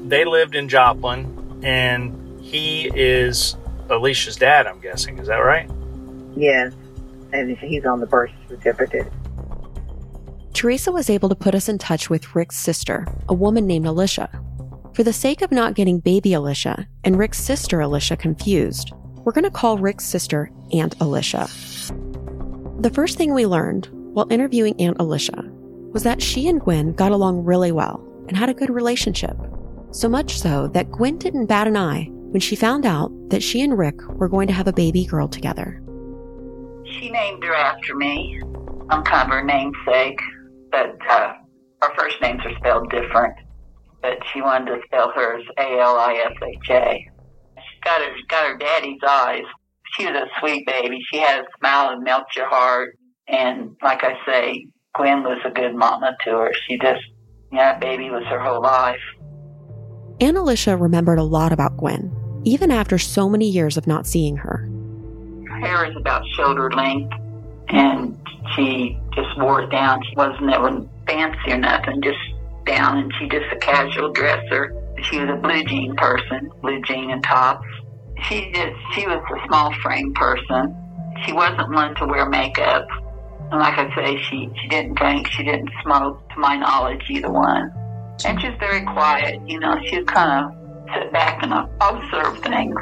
they 0.08 0.24
lived 0.26 0.54
in 0.54 0.68
joplin 0.68 1.60
and 1.62 2.20
he 2.42 2.90
is 2.94 3.56
alisha's 3.90 4.36
dad 4.36 4.66
i'm 4.66 4.80
guessing 4.80 5.18
is 5.18 5.28
that 5.28 5.38
right 5.38 5.70
yes 6.36 6.72
and 7.32 7.56
he's 7.58 7.84
on 7.84 8.00
the 8.00 8.06
birth 8.06 8.30
certificate 8.48 9.10
Teresa 10.54 10.92
was 10.92 11.10
able 11.10 11.28
to 11.28 11.34
put 11.34 11.54
us 11.54 11.68
in 11.68 11.78
touch 11.78 12.08
with 12.08 12.36
Rick's 12.36 12.56
sister, 12.56 13.06
a 13.28 13.34
woman 13.34 13.66
named 13.66 13.86
Alicia. 13.86 14.30
For 14.94 15.02
the 15.02 15.12
sake 15.12 15.42
of 15.42 15.50
not 15.50 15.74
getting 15.74 15.98
baby 15.98 16.30
Alisha 16.30 16.86
and 17.02 17.18
Rick's 17.18 17.40
sister 17.40 17.80
Alicia 17.80 18.16
confused, 18.16 18.92
we're 19.24 19.32
going 19.32 19.44
to 19.44 19.50
call 19.50 19.78
Rick's 19.78 20.04
sister 20.04 20.50
Aunt 20.72 20.94
Alicia. 21.00 21.48
The 22.78 22.90
first 22.94 23.18
thing 23.18 23.34
we 23.34 23.46
learned 23.46 23.88
while 23.92 24.30
interviewing 24.30 24.80
Aunt 24.80 24.98
Alicia 25.00 25.42
was 25.92 26.04
that 26.04 26.22
she 26.22 26.48
and 26.48 26.60
Gwen 26.60 26.92
got 26.92 27.10
along 27.10 27.44
really 27.44 27.72
well 27.72 28.00
and 28.28 28.36
had 28.36 28.48
a 28.48 28.54
good 28.54 28.70
relationship. 28.70 29.36
So 29.90 30.08
much 30.08 30.38
so 30.38 30.68
that 30.68 30.92
Gwen 30.92 31.18
didn't 31.18 31.46
bat 31.46 31.66
an 31.66 31.76
eye 31.76 32.08
when 32.34 32.40
she 32.40 32.56
found 32.56 32.84
out 32.84 33.12
that 33.30 33.44
she 33.44 33.62
and 33.62 33.78
Rick 33.78 33.94
were 34.08 34.28
going 34.28 34.48
to 34.48 34.52
have 34.52 34.66
a 34.66 34.72
baby 34.72 35.04
girl 35.04 35.28
together. 35.28 35.80
She 36.84 37.08
named 37.08 37.44
her 37.44 37.54
after 37.54 37.94
me. 37.94 38.42
I'm 38.90 39.04
kind 39.04 39.28
of 39.28 39.34
her 39.34 39.44
namesake, 39.44 40.18
but 40.72 40.96
uh, 41.08 41.34
our 41.80 41.94
first 41.96 42.20
names 42.20 42.40
are 42.44 42.56
spelled 42.56 42.90
different. 42.90 43.34
But 44.02 44.18
she 44.32 44.42
wanted 44.42 44.74
to 44.74 44.80
spell 44.84 45.12
hers 45.14 45.44
A 45.58 45.78
L 45.78 45.96
I 45.96 46.14
S 46.26 46.32
H 46.42 46.70
A. 46.70 47.06
She 47.56 47.80
got 47.84 48.00
her 48.02 48.10
got 48.28 48.48
her 48.48 48.58
daddy's 48.58 48.98
eyes. 49.08 49.44
She 49.96 50.04
was 50.04 50.16
a 50.16 50.26
sweet 50.40 50.66
baby. 50.66 50.98
She 51.12 51.18
had 51.18 51.38
a 51.38 51.44
smile 51.60 51.90
that 51.90 52.02
melts 52.02 52.34
your 52.34 52.48
heart. 52.48 52.98
And 53.28 53.76
like 53.80 54.02
I 54.02 54.14
say, 54.26 54.66
Gwen 54.96 55.22
was 55.22 55.38
a 55.44 55.50
good 55.50 55.76
mama 55.76 56.16
to 56.24 56.30
her. 56.30 56.52
She 56.66 56.78
just, 56.78 57.00
yeah, 57.52 57.78
baby 57.78 58.10
was 58.10 58.24
her 58.28 58.40
whole 58.40 58.60
life. 58.60 58.98
Aunt 60.20 60.36
Alicia 60.36 60.76
remembered 60.76 61.18
a 61.18 61.24
lot 61.24 61.52
about 61.52 61.76
Gwen, 61.76 62.13
even 62.44 62.70
after 62.70 62.98
so 62.98 63.28
many 63.28 63.48
years 63.48 63.76
of 63.76 63.86
not 63.86 64.06
seeing 64.06 64.36
her. 64.36 64.68
Her 65.48 65.58
hair 65.58 65.90
is 65.90 65.96
about 65.96 66.26
shoulder 66.36 66.70
length, 66.70 67.12
and 67.68 68.18
she 68.54 68.98
just 69.14 69.38
wore 69.38 69.62
it 69.62 69.70
down. 69.70 70.02
She 70.08 70.14
wasn't 70.16 70.52
ever 70.52 70.86
fancy 71.06 71.52
or 71.52 71.58
nothing, 71.58 72.02
just 72.02 72.18
down, 72.66 72.98
and 72.98 73.12
she 73.18 73.28
just 73.28 73.46
a 73.52 73.56
casual 73.56 74.12
dresser. 74.12 74.74
She 75.02 75.18
was 75.18 75.28
a 75.30 75.36
blue 75.36 75.64
jean 75.64 75.94
person, 75.96 76.50
blue 76.62 76.80
jean 76.82 77.10
and 77.10 77.22
tops. 77.22 77.66
She 78.28 78.52
just 78.52 78.76
she 78.94 79.06
was 79.06 79.18
a 79.18 79.46
small 79.46 79.72
frame 79.82 80.14
person. 80.14 80.74
She 81.24 81.32
wasn't 81.32 81.72
one 81.72 81.94
to 81.96 82.06
wear 82.06 82.28
makeup, 82.28 82.86
and 83.50 83.60
like 83.60 83.78
I 83.78 83.94
say, 83.94 84.22
she 84.22 84.48
she 84.60 84.68
didn't 84.68 84.94
drink, 84.94 85.26
she 85.28 85.44
didn't 85.44 85.70
smoke, 85.82 86.28
to 86.30 86.38
my 86.38 86.56
knowledge, 86.56 87.02
either 87.10 87.30
one. 87.30 87.72
And 88.24 88.40
she's 88.40 88.54
very 88.60 88.82
quiet, 88.84 89.40
you 89.46 89.58
know. 89.58 89.78
She'd 89.86 90.06
kind 90.06 90.44
of 90.44 90.63
sit 90.94 91.12
back 91.12 91.42
and 91.42 91.52
observe 91.80 92.38
things. 92.42 92.76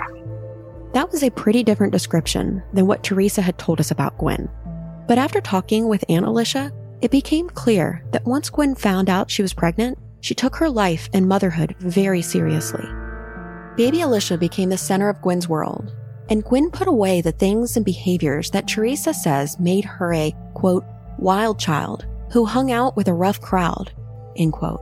That 0.93 1.11
was 1.11 1.23
a 1.23 1.31
pretty 1.31 1.63
different 1.63 1.93
description 1.93 2.63
than 2.73 2.87
what 2.87 3.03
Teresa 3.03 3.41
had 3.41 3.59
told 3.59 3.81
us 3.81 3.91
about 3.91 4.19
Gwen. 4.19 4.49
But 5.09 5.19
after 5.19 5.41
talking 5.41 5.89
with 5.89 6.05
Aunt 6.09 6.27
Alicia, 6.27 6.71
it 7.01 7.11
became 7.11 7.49
clear 7.51 8.05
that 8.13 8.25
once 8.25 8.51
Gwen 8.51 8.75
found 8.75 9.09
out 9.09 9.31
she 9.31 9.43
was 9.43 9.55
pregnant, 9.55 9.99
she 10.21 10.35
took 10.35 10.55
her 10.57 10.71
life 10.71 11.09
and 11.13 11.27
motherhood 11.29 11.75
very 11.79 12.23
seriously. 12.23 12.85
Baby 13.77 13.99
Alisha 13.99 14.39
became 14.39 14.69
the 14.69 14.79
center 14.79 15.09
of 15.09 15.21
Gwen's 15.23 15.49
world, 15.49 15.93
and 16.29 16.45
Gwen 16.45 16.71
put 16.71 16.87
away 16.87 17.21
the 17.21 17.33
things 17.33 17.77
and 17.77 17.85
behaviors 17.85 18.51
that 18.51 18.69
Teresa 18.69 19.13
says 19.15 19.59
made 19.59 19.85
her 19.85 20.13
a, 20.13 20.35
quote, 20.55 20.85
wild 21.19 21.59
child 21.59 22.07
who 22.31 22.45
hung 22.45 22.71
out 22.71 22.97
with 22.97 23.09
a 23.09 23.15
rough 23.15 23.41
crowd, 23.41 23.93
end 24.37 24.53
quote. 24.53 24.81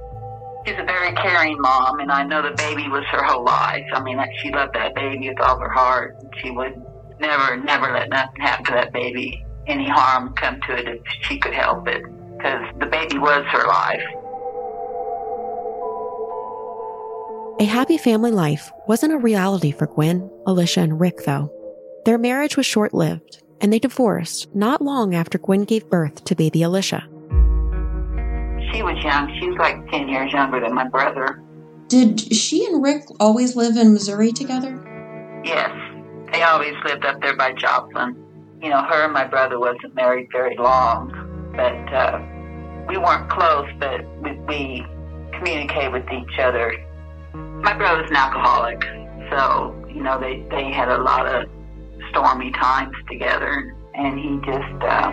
Very 1.10 1.28
caring 1.28 1.60
mom, 1.60 2.00
and 2.00 2.10
I 2.10 2.24
know 2.24 2.42
the 2.42 2.54
baby 2.56 2.88
was 2.88 3.04
her 3.10 3.22
whole 3.22 3.44
life. 3.44 3.84
I 3.92 4.02
mean, 4.02 4.18
she 4.38 4.50
loved 4.50 4.74
that 4.74 4.94
baby 4.94 5.28
with 5.28 5.40
all 5.40 5.58
her 5.58 5.68
heart. 5.68 6.16
She 6.40 6.50
would 6.50 6.80
never, 7.18 7.56
never 7.56 7.92
let 7.92 8.10
nothing 8.10 8.40
happen 8.40 8.64
to 8.66 8.72
that 8.72 8.92
baby, 8.92 9.44
any 9.66 9.88
harm 9.88 10.34
come 10.34 10.60
to 10.66 10.76
it 10.76 10.86
if 10.86 11.00
she 11.22 11.38
could 11.38 11.54
help 11.54 11.88
it, 11.88 12.02
because 12.36 12.64
the 12.78 12.86
baby 12.86 13.18
was 13.18 13.44
her 13.48 13.66
life. 13.66 14.02
A 17.60 17.64
happy 17.64 17.98
family 17.98 18.30
life 18.30 18.70
wasn't 18.86 19.12
a 19.12 19.18
reality 19.18 19.72
for 19.72 19.86
Gwen, 19.86 20.30
Alisha, 20.46 20.82
and 20.82 21.00
Rick, 21.00 21.24
though. 21.24 21.52
Their 22.04 22.18
marriage 22.18 22.56
was 22.56 22.66
short 22.66 22.94
lived, 22.94 23.42
and 23.60 23.72
they 23.72 23.78
divorced 23.78 24.54
not 24.54 24.80
long 24.80 25.14
after 25.14 25.38
Gwen 25.38 25.64
gave 25.64 25.90
birth 25.90 26.24
to 26.24 26.34
baby 26.34 26.60
Alisha. 26.60 27.09
She 28.72 28.82
was 28.82 29.02
young. 29.02 29.34
She 29.40 29.48
was 29.48 29.58
like 29.58 29.90
10 29.90 30.08
years 30.08 30.32
younger 30.32 30.60
than 30.60 30.74
my 30.74 30.88
brother. 30.88 31.42
Did 31.88 32.20
she 32.20 32.64
and 32.66 32.82
Rick 32.82 33.02
always 33.18 33.56
live 33.56 33.76
in 33.76 33.92
Missouri 33.92 34.32
together? 34.32 34.80
Yes, 35.44 35.70
they 36.32 36.42
always 36.42 36.74
lived 36.84 37.04
up 37.04 37.20
there 37.20 37.36
by 37.36 37.52
Joplin. 37.52 38.14
You 38.62 38.70
know, 38.70 38.82
her 38.82 39.04
and 39.04 39.12
my 39.12 39.26
brother 39.26 39.58
wasn't 39.58 39.94
married 39.94 40.28
very 40.30 40.56
long, 40.56 41.10
but 41.56 41.92
uh, 41.92 42.20
we 42.88 42.96
weren't 42.96 43.28
close, 43.28 43.68
but 43.78 44.04
we, 44.22 44.32
we 44.46 44.86
communicated 45.32 45.92
with 45.92 46.06
each 46.12 46.38
other. 46.38 46.72
My 47.34 47.72
brother's 47.76 48.10
an 48.10 48.16
alcoholic, 48.16 48.82
so, 49.30 49.74
you 49.88 50.02
know, 50.02 50.20
they, 50.20 50.46
they 50.50 50.70
had 50.70 50.88
a 50.88 50.98
lot 50.98 51.26
of 51.26 51.48
stormy 52.10 52.50
times 52.52 52.94
together, 53.10 53.74
and 53.94 54.18
he 54.18 54.38
just, 54.44 54.82
uh, 54.82 55.10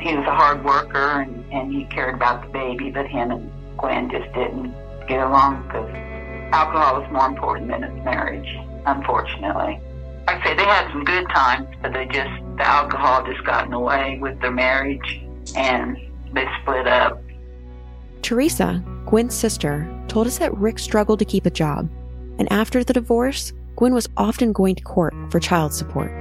he 0.00 0.14
was 0.16 0.26
a 0.26 0.34
hard 0.34 0.64
worker, 0.64 1.20
and, 1.20 1.44
and 1.52 1.72
he 1.72 1.84
cared 1.86 2.14
about 2.14 2.42
the 2.44 2.48
baby, 2.52 2.90
but 2.90 3.06
him 3.06 3.30
and 3.30 3.50
Gwen 3.78 4.10
just 4.10 4.32
didn't 4.34 4.74
get 5.06 5.20
along 5.20 5.62
because 5.66 5.90
alcohol 6.52 7.00
was 7.00 7.10
more 7.12 7.26
important 7.26 7.68
than 7.68 7.82
his 7.82 8.04
marriage, 8.04 8.56
unfortunately. 8.86 9.80
I 10.26 10.42
say, 10.44 10.54
they 10.54 10.64
had 10.64 10.90
some 10.90 11.04
good 11.04 11.28
times, 11.30 11.68
but 11.82 11.92
they 11.92 12.06
just, 12.06 12.30
the 12.56 12.66
alcohol 12.66 13.24
just 13.24 13.44
got 13.44 13.64
in 13.64 13.70
the 13.72 13.78
way 13.78 14.18
with 14.20 14.40
their 14.40 14.52
marriage, 14.52 15.22
and 15.56 15.96
they 16.32 16.46
split 16.62 16.86
up. 16.86 17.22
Teresa, 18.22 18.82
Gwen's 19.06 19.34
sister, 19.34 19.88
told 20.08 20.26
us 20.26 20.38
that 20.38 20.56
Rick 20.56 20.78
struggled 20.78 21.18
to 21.18 21.24
keep 21.24 21.46
a 21.46 21.50
job, 21.50 21.90
and 22.38 22.50
after 22.52 22.84
the 22.84 22.92
divorce, 22.92 23.52
Gwen 23.76 23.94
was 23.94 24.08
often 24.16 24.52
going 24.52 24.74
to 24.74 24.82
court 24.82 25.14
for 25.30 25.40
child 25.40 25.72
support. 25.72 26.12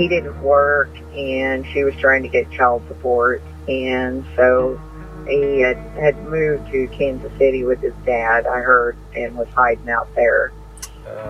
He 0.00 0.08
didn't 0.08 0.40
work 0.42 0.90
and 1.14 1.66
she 1.66 1.84
was 1.84 1.94
trying 1.96 2.22
to 2.22 2.28
get 2.28 2.50
child 2.50 2.82
support 2.88 3.42
and 3.68 4.24
so 4.36 4.80
He 5.28 5.60
had, 5.60 5.76
had 5.98 6.16
moved 6.24 6.72
to 6.72 6.88
Kansas 6.88 7.30
City 7.38 7.62
with 7.62 7.80
his 7.80 7.92
dad, 8.06 8.46
I 8.46 8.60
heard, 8.60 8.96
and 9.14 9.36
was 9.36 9.48
hiding 9.48 9.90
out 9.90 10.08
there 10.14 10.50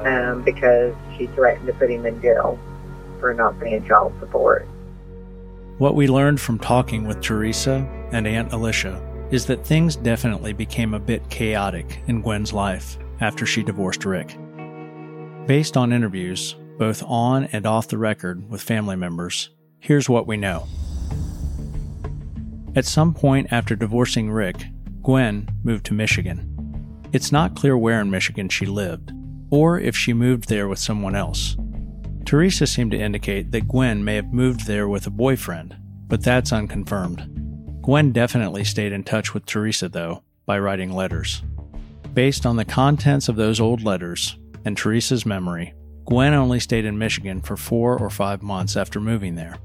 um, 0.04 0.42
because 0.42 0.94
she 1.18 1.26
threatened 1.28 1.66
to 1.66 1.72
put 1.74 1.90
him 1.90 2.06
in 2.06 2.22
jail 2.22 2.58
for 3.18 3.34
not 3.34 3.58
paying 3.60 3.84
child 3.86 4.12
support. 4.20 4.66
What 5.78 5.96
we 5.96 6.06
learned 6.06 6.40
from 6.40 6.58
talking 6.58 7.06
with 7.06 7.20
Teresa 7.20 7.86
and 8.12 8.26
Aunt 8.26 8.52
Alicia 8.52 9.02
is 9.30 9.46
that 9.46 9.66
things 9.66 9.96
definitely 9.96 10.52
became 10.52 10.94
a 10.94 11.00
bit 11.00 11.28
chaotic 11.28 12.00
in 12.06 12.22
Gwen's 12.22 12.52
life 12.52 12.96
after 13.20 13.44
she 13.44 13.62
divorced 13.62 14.04
Rick. 14.04 14.36
Based 15.46 15.76
on 15.76 15.92
interviews, 15.92 16.54
both 16.80 17.02
on 17.02 17.44
and 17.52 17.66
off 17.66 17.88
the 17.88 17.98
record 17.98 18.48
with 18.48 18.62
family 18.62 18.96
members, 18.96 19.50
here's 19.80 20.08
what 20.08 20.26
we 20.26 20.38
know. 20.38 20.66
At 22.74 22.86
some 22.86 23.12
point 23.12 23.48
after 23.52 23.76
divorcing 23.76 24.30
Rick, 24.30 24.64
Gwen 25.02 25.46
moved 25.62 25.84
to 25.86 25.94
Michigan. 25.94 27.04
It's 27.12 27.30
not 27.30 27.54
clear 27.54 27.76
where 27.76 28.00
in 28.00 28.10
Michigan 28.10 28.48
she 28.48 28.64
lived, 28.64 29.12
or 29.50 29.78
if 29.78 29.94
she 29.94 30.14
moved 30.14 30.48
there 30.48 30.68
with 30.68 30.78
someone 30.78 31.14
else. 31.14 31.54
Teresa 32.24 32.66
seemed 32.66 32.92
to 32.92 32.98
indicate 32.98 33.52
that 33.52 33.68
Gwen 33.68 34.02
may 34.02 34.14
have 34.14 34.32
moved 34.32 34.66
there 34.66 34.88
with 34.88 35.06
a 35.06 35.10
boyfriend, 35.10 35.76
but 36.08 36.22
that's 36.22 36.50
unconfirmed. 36.50 37.82
Gwen 37.82 38.10
definitely 38.10 38.64
stayed 38.64 38.92
in 38.92 39.04
touch 39.04 39.34
with 39.34 39.44
Teresa, 39.44 39.90
though, 39.90 40.22
by 40.46 40.58
writing 40.58 40.94
letters. 40.94 41.42
Based 42.14 42.46
on 42.46 42.56
the 42.56 42.64
contents 42.64 43.28
of 43.28 43.36
those 43.36 43.60
old 43.60 43.82
letters 43.82 44.38
and 44.64 44.78
Teresa's 44.78 45.26
memory, 45.26 45.74
Gwen 46.10 46.34
only 46.34 46.58
stayed 46.58 46.86
in 46.86 46.98
Michigan 46.98 47.40
for 47.40 47.56
four 47.56 47.96
or 47.96 48.10
five 48.10 48.42
months 48.42 48.76
after 48.76 49.00
moving 49.00 49.36
there. 49.36 49.58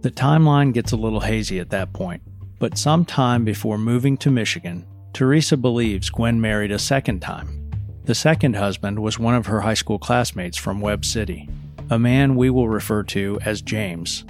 The 0.00 0.10
timeline 0.10 0.72
gets 0.72 0.92
a 0.92 0.96
little 0.96 1.20
hazy 1.20 1.60
at 1.60 1.68
that 1.70 1.92
point, 1.92 2.22
but 2.58 2.78
sometime 2.78 3.44
before 3.44 3.76
moving 3.76 4.16
to 4.18 4.30
Michigan, 4.30 4.86
Teresa 5.12 5.58
believes 5.58 6.08
Gwen 6.08 6.40
married 6.40 6.72
a 6.72 6.78
second 6.78 7.20
time. 7.20 7.70
The 8.04 8.14
second 8.14 8.56
husband 8.56 8.98
was 8.98 9.18
one 9.18 9.34
of 9.34 9.44
her 9.44 9.60
high 9.60 9.74
school 9.74 9.98
classmates 9.98 10.56
from 10.56 10.80
Webb 10.80 11.04
City, 11.04 11.50
a 11.90 11.98
man 11.98 12.34
we 12.34 12.48
will 12.48 12.68
refer 12.70 13.02
to 13.02 13.38
as 13.44 13.60
James. 13.60 14.24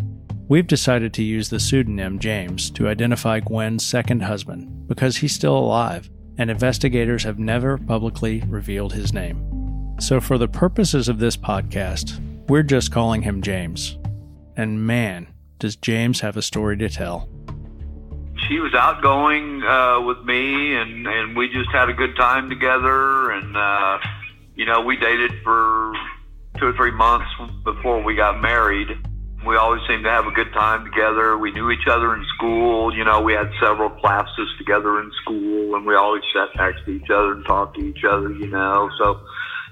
We've 0.48 0.66
decided 0.66 1.14
to 1.14 1.22
use 1.22 1.50
the 1.50 1.60
pseudonym 1.60 2.18
James 2.18 2.68
to 2.72 2.88
identify 2.88 3.38
Gwen's 3.38 3.86
second 3.86 4.24
husband 4.24 4.88
because 4.88 5.18
he's 5.18 5.32
still 5.32 5.56
alive, 5.56 6.10
and 6.36 6.50
investigators 6.50 7.22
have 7.22 7.38
never 7.38 7.78
publicly 7.78 8.42
revealed 8.48 8.92
his 8.92 9.12
name. 9.12 9.53
So, 10.00 10.20
for 10.20 10.38
the 10.38 10.48
purposes 10.48 11.08
of 11.08 11.18
this 11.18 11.36
podcast, 11.36 12.20
we're 12.48 12.64
just 12.64 12.90
calling 12.90 13.22
him 13.22 13.42
James. 13.42 13.96
And 14.56 14.86
man, 14.86 15.28
does 15.58 15.76
James 15.76 16.20
have 16.20 16.36
a 16.36 16.42
story 16.42 16.76
to 16.78 16.88
tell. 16.88 17.28
She 18.48 18.58
was 18.58 18.74
outgoing 18.74 19.62
uh, 19.62 20.00
with 20.02 20.18
me, 20.24 20.74
and, 20.74 21.06
and 21.06 21.36
we 21.36 21.48
just 21.48 21.70
had 21.70 21.88
a 21.88 21.94
good 21.94 22.16
time 22.16 22.50
together. 22.50 23.30
And, 23.30 23.56
uh, 23.56 23.98
you 24.56 24.66
know, 24.66 24.80
we 24.82 24.96
dated 24.96 25.32
for 25.42 25.92
two 26.58 26.66
or 26.66 26.72
three 26.74 26.90
months 26.90 27.26
before 27.64 28.02
we 28.02 28.14
got 28.14 28.42
married. 28.42 28.88
We 29.46 29.56
always 29.56 29.80
seemed 29.88 30.04
to 30.04 30.10
have 30.10 30.26
a 30.26 30.32
good 30.32 30.52
time 30.52 30.84
together. 30.84 31.38
We 31.38 31.52
knew 31.52 31.70
each 31.70 31.86
other 31.88 32.14
in 32.14 32.24
school. 32.34 32.94
You 32.94 33.04
know, 33.04 33.22
we 33.22 33.32
had 33.32 33.50
several 33.60 33.90
classes 33.90 34.48
together 34.58 35.00
in 35.00 35.10
school, 35.22 35.76
and 35.76 35.86
we 35.86 35.94
always 35.94 36.22
sat 36.34 36.48
next 36.56 36.84
to 36.86 36.90
each 36.90 37.10
other 37.10 37.32
and 37.32 37.46
talked 37.46 37.78
to 37.78 37.84
each 37.84 38.04
other, 38.04 38.30
you 38.32 38.48
know. 38.48 38.90
So 38.98 39.20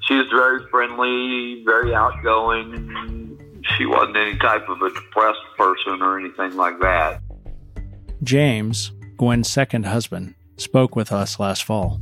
she 0.02 0.14
was 0.14 0.26
very 0.30 0.66
friendly, 0.70 1.62
very 1.64 1.94
outgoing. 1.94 3.38
She 3.76 3.86
wasn't 3.86 4.16
any 4.16 4.36
type 4.38 4.68
of 4.68 4.82
a 4.82 4.90
depressed 4.90 5.38
person 5.56 6.02
or 6.02 6.18
anything 6.18 6.56
like 6.56 6.80
that. 6.80 7.20
James, 8.22 8.92
Gwen's 9.16 9.48
second 9.48 9.86
husband, 9.86 10.34
spoke 10.56 10.96
with 10.96 11.12
us 11.12 11.38
last 11.38 11.64
fall. 11.64 12.00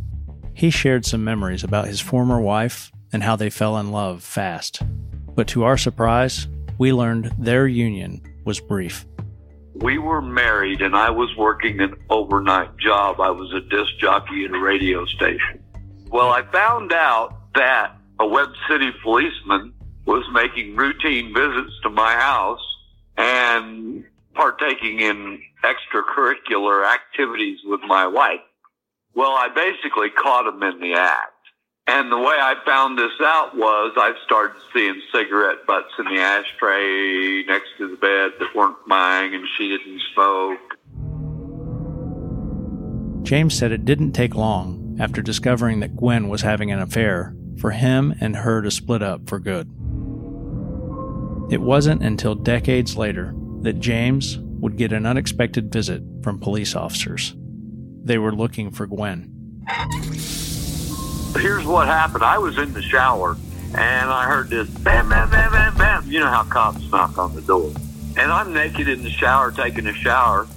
He 0.55 0.71
shared 0.71 1.07
some 1.07 1.25
memories 1.25 1.65
about 1.65 1.87
his 1.87 2.01
former 2.01 2.41
wife 2.41 2.91
and 3.13 3.23
how 3.23 3.37
they 3.37 3.51
fell 3.51 3.79
in 3.79 3.93
love 3.93 4.23
fast. 4.23 4.83
But 5.35 5.49
to 5.49 5.65
our 5.65 5.77
surprise, 5.77 6.49
we 6.79 6.93
learned 6.93 7.33
their 7.39 7.67
union 7.67 8.23
was 8.45 8.61
brief. 8.61 9.07
We 9.75 9.99
were 9.99 10.21
married, 10.21 10.83
and 10.83 10.97
I 10.97 11.11
was 11.11 11.35
working 11.37 11.81
an 11.81 11.95
overnight 12.11 12.77
job. 12.79 13.21
I 13.21 13.31
was 13.31 13.53
a 13.53 13.61
disc 13.61 13.97
jockey 13.99 14.45
at 14.45 14.51
a 14.51 14.59
radio 14.59 15.07
station. 15.07 15.63
Well, 16.11 16.31
I 16.31 16.43
found 16.51 16.93
out 16.93 17.37
that 17.55 17.97
a 18.21 18.27
Webb 18.27 18.51
City 18.69 18.91
policeman 19.03 19.73
was 20.05 20.25
making 20.33 20.77
routine 20.77 21.33
visits 21.35 21.73
to 21.83 21.91
my 21.91 22.13
house 22.13 22.61
and 23.17 24.05
partaking 24.35 25.01
in 25.01 25.41
extracurricular 25.65 26.87
activities 26.87 27.59
with 27.65 27.81
my 27.87 28.07
wife. 28.07 28.41
Well, 29.15 29.33
I 29.33 29.49
basically 29.49 30.11
caught 30.11 30.47
him 30.47 30.63
in 30.63 30.81
the 30.81 30.95
act. 30.95 31.33
And 31.87 32.13
the 32.13 32.19
way 32.19 32.37
I 32.39 32.55
found 32.65 32.99
this 32.99 33.11
out 33.21 33.57
was 33.57 33.93
I 33.97 34.13
started 34.25 34.61
seeing 34.73 35.01
cigarette 35.13 35.67
butts 35.67 35.93
in 35.99 36.05
the 36.05 36.21
ashtray 36.21 37.43
next 37.45 37.71
to 37.79 37.89
the 37.89 37.97
bed 37.97 38.33
that 38.39 38.55
weren't 38.55 38.77
mine, 38.87 39.35
and 39.35 39.47
she 39.57 39.69
didn't 39.69 40.01
smoke. 40.15 40.77
James 43.25 43.55
said 43.55 43.73
it 43.73 43.85
didn't 43.85 44.13
take 44.13 44.35
long 44.35 44.97
after 45.01 45.23
discovering 45.23 45.81
that 45.81 45.97
Gwen 45.97 46.29
was 46.29 46.43
having 46.43 46.71
an 46.71 46.81
affair 46.81 47.35
for 47.61 47.71
him 47.71 48.15
and 48.21 48.37
her 48.37 48.63
to 48.63 48.71
split 48.71 49.03
up 49.03 49.29
for 49.29 49.39
good. 49.39 49.69
It 51.53 51.61
wasn't 51.61 52.03
until 52.03 52.35
decades 52.35 52.97
later 52.97 53.35
that 53.63 53.81
James 53.81 54.39
would 54.39 54.77
get 54.77 54.93
an 54.93 55.05
unexpected 55.05 55.71
visit 55.71 56.03
from 56.23 56.39
police 56.39 56.75
officers. 56.75 57.35
They 58.03 58.19
were 58.19 58.33
looking 58.33 58.71
for 58.71 58.87
Gwen. 58.87 59.65
Here's 61.37 61.67
what 61.67 61.87
happened. 61.87 62.25
I 62.25 62.39
was 62.39 62.59
in 62.59 62.73
the 62.73 62.83
shower 62.83 63.37
and 63.75 64.11
I 64.11 64.25
heard 64.25 64.49
this 64.49 64.69
bam, 64.69 65.09
bam, 65.09 65.31
bam, 65.31 65.53
bam, 65.53 65.77
bam. 65.77 66.11
You 66.11 66.21
know 66.21 66.27
how 66.27 66.45
cops 66.45 66.91
knock 66.91 67.19
on 67.19 67.35
the 67.35 67.43
door. 67.43 67.73
And 68.17 68.33
I'm 68.33 68.53
naked 68.53 68.89
in 68.89 69.03
the 69.03 69.11
shower 69.11 69.53
taking 69.53 69.87
a 69.87 69.95
shower. 69.95 70.49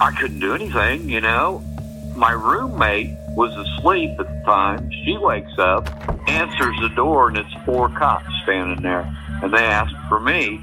I 0.00 0.12
couldn't 0.12 0.40
do 0.40 0.54
anything, 0.54 1.08
you 1.08 1.20
know. 1.20 1.62
My 2.16 2.32
roommate 2.32 3.10
was 3.34 3.56
asleep 3.56 4.10
at 4.18 4.28
the 4.28 4.42
time. 4.44 4.90
She 5.04 5.16
wakes 5.16 5.58
up, 5.58 5.88
answers 6.28 6.76
the 6.80 6.90
door, 6.90 7.28
and 7.28 7.38
it's 7.38 7.52
four 7.64 7.88
cops 7.88 8.28
standing 8.42 8.82
there. 8.82 9.10
And 9.42 9.52
they 9.52 9.64
ask 9.64 9.94
for 10.08 10.20
me. 10.20 10.60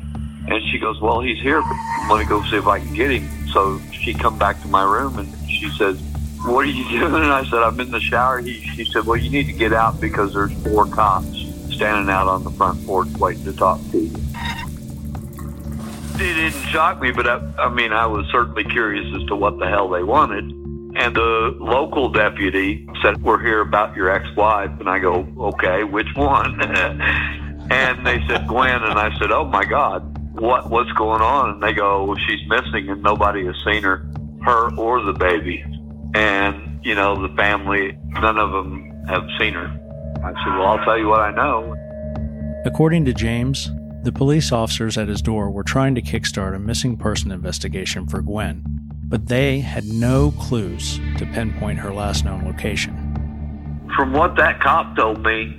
And 0.48 0.64
she 0.72 0.80
goes, 0.80 1.00
well, 1.00 1.22
he's 1.22 1.40
here. 1.40 1.62
Let 2.10 2.20
me 2.20 2.26
go 2.26 2.44
see 2.44 2.58
if 2.58 2.68
I 2.68 2.80
can 2.80 2.94
get 2.94 3.12
him. 3.12 3.48
So 3.50 3.80
she 3.92 4.14
come 4.14 4.38
back 4.38 4.62
to 4.62 4.68
my 4.68 4.84
room 4.84 5.20
and 5.20 5.50
she 5.50 5.70
says, 5.72 6.00
what 6.46 6.66
are 6.66 6.70
you 6.70 6.88
doing? 7.00 7.14
And 7.14 7.32
I 7.32 7.44
said, 7.44 7.62
I'm 7.62 7.80
in 7.80 7.92
the 7.92 8.00
shower. 8.00 8.40
He, 8.40 8.54
she 8.54 8.86
said, 8.86 9.06
well, 9.06 9.18
you 9.18 9.30
need 9.30 9.48
to 9.48 9.54
get 9.54 9.74
out 9.74 10.00
because 10.00 10.34
there's 10.34 10.54
four 10.64 10.86
cops 10.88 11.28
standing 11.72 12.10
out 12.10 12.28
on 12.28 12.44
the 12.44 12.52
front 12.52 12.86
porch 12.86 13.10
waiting 13.20 13.44
to 13.46 13.54
talk 13.54 13.80
to 13.92 14.00
you. 14.00 14.16
It 16.16 16.34
didn't 16.34 16.64
shock 16.64 17.00
me, 17.02 17.12
but 17.12 17.28
I, 17.28 17.38
I 17.58 17.70
mean, 17.70 17.94
I 17.94 18.06
was 18.06 18.26
certainly 18.32 18.66
curious 18.66 19.06
as 19.16 19.26
to 19.28 19.36
what 19.36 19.58
the 19.58 19.68
hell 19.68 19.88
they 19.88 20.04
wanted. 20.04 20.59
And 21.00 21.16
the 21.16 21.56
local 21.62 22.10
deputy 22.10 22.86
said, 23.02 23.24
we're 23.24 23.42
here 23.42 23.62
about 23.62 23.96
your 23.96 24.10
ex-wife. 24.12 24.70
And 24.82 24.90
I 24.90 25.00
go, 25.00 25.26
okay, 25.40 25.86
which 25.86 26.10
one? 26.14 26.62
and 27.72 28.06
they 28.06 28.22
said, 28.28 28.50
Gwen. 28.50 28.84
And 28.84 29.00
I 29.00 29.18
said, 29.18 29.32
oh 29.32 29.46
my 29.46 29.64
God, 29.64 30.18
what, 30.38 30.70
what's 30.70 30.92
going 30.92 31.22
on? 31.22 31.52
And 31.52 31.64
they 31.64 31.72
go, 31.72 32.04
well, 32.04 32.18
she's 32.28 32.46
missing 32.50 32.90
and 32.90 33.02
nobody 33.02 33.46
has 33.46 33.56
seen 33.64 33.82
her, 33.84 34.06
her 34.44 34.76
or 34.76 35.02
the 35.02 35.14
baby. 35.14 35.64
And, 36.16 36.82
you 36.84 36.96
know, 36.96 37.16
the 37.26 37.34
family, 37.36 37.98
none 38.10 38.38
of 38.38 38.52
them 38.52 38.92
have 39.08 39.24
seen 39.40 39.54
her. 39.54 39.68
I 40.22 40.34
said, 40.44 40.58
well, 40.58 40.68
I'll 40.68 40.84
tell 40.84 40.98
you 40.98 41.08
what 41.08 41.22
I 41.22 41.32
know. 41.32 41.78
According 42.66 43.06
to 43.06 43.14
James, 43.14 43.72
the 44.04 44.12
police 44.12 44.52
officers 44.52 44.98
at 44.98 45.08
his 45.08 45.22
door 45.22 45.50
were 45.50 45.64
trying 45.64 45.96
to 45.96 46.02
kickstart 46.02 46.56
a 46.56 46.60
missing 46.60 46.98
person 46.98 47.32
investigation 47.32 48.06
for 48.06 48.22
Gwen, 48.22 48.79
but 49.10 49.28
they 49.28 49.60
had 49.60 49.86
no 49.86 50.32
clues 50.32 51.00
to 51.17 51.26
pinpoint 51.34 51.80
her 51.80 51.91
last 51.91 52.24
known 52.24 52.45
location. 52.45 52.95
From 53.95 54.13
what 54.13 54.38
that 54.38 54.62
cop 54.62 54.95
told 54.95 55.24
me, 55.24 55.56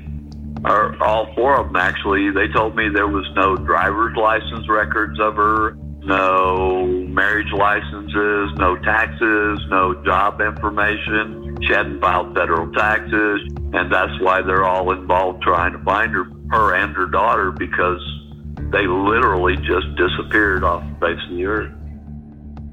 or 0.64 1.02
all 1.02 1.34
four 1.34 1.58
of 1.58 1.66
them 1.66 1.76
actually, 1.76 2.30
they 2.30 2.46
told 2.48 2.76
me 2.76 2.88
there 2.88 3.08
was 3.08 3.26
no 3.34 3.56
driver's 3.56 4.16
license 4.16 4.68
records 4.68 5.18
of 5.18 5.34
her, 5.34 5.76
no 6.04 6.86
marriage 7.08 7.52
licenses, 7.52 8.52
no 8.56 8.76
taxes, 8.84 9.60
no 9.68 10.00
job 10.04 10.40
information. 10.40 11.58
She 11.66 11.72
hadn't 11.72 12.00
filed 12.00 12.34
federal 12.34 12.72
taxes, 12.72 13.40
and 13.72 13.92
that's 13.92 14.12
why 14.20 14.42
they're 14.42 14.64
all 14.64 14.92
involved 14.92 15.42
trying 15.42 15.72
to 15.72 15.78
find 15.80 16.12
her, 16.12 16.24
her 16.50 16.74
and 16.74 16.94
her 16.94 17.06
daughter 17.06 17.50
because 17.50 18.00
they 18.72 18.86
literally 18.86 19.56
just 19.56 19.86
disappeared 19.96 20.62
off 20.62 20.84
the 21.00 21.06
face 21.06 21.18
of 21.28 21.36
the 21.36 21.44
earth. 21.44 21.72